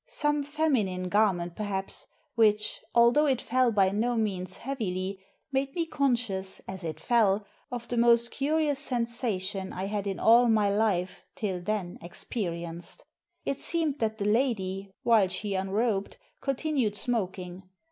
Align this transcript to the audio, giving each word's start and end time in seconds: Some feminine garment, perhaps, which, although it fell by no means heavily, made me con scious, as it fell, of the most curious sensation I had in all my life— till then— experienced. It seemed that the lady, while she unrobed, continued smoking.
Some 0.07 0.41
feminine 0.41 1.09
garment, 1.09 1.55
perhaps, 1.55 2.07
which, 2.33 2.81
although 2.95 3.27
it 3.27 3.39
fell 3.39 3.71
by 3.71 3.91
no 3.91 4.15
means 4.15 4.57
heavily, 4.57 5.19
made 5.51 5.75
me 5.75 5.85
con 5.85 6.15
scious, 6.15 6.59
as 6.67 6.83
it 6.83 6.99
fell, 6.99 7.45
of 7.71 7.87
the 7.87 7.97
most 7.97 8.31
curious 8.31 8.79
sensation 8.79 9.71
I 9.71 9.85
had 9.85 10.07
in 10.07 10.19
all 10.19 10.47
my 10.47 10.71
life— 10.75 11.23
till 11.35 11.61
then— 11.61 11.99
experienced. 12.01 13.05
It 13.45 13.59
seemed 13.59 13.99
that 13.99 14.17
the 14.17 14.25
lady, 14.25 14.91
while 15.03 15.27
she 15.27 15.53
unrobed, 15.55 16.17
continued 16.41 16.95
smoking. 16.95 17.69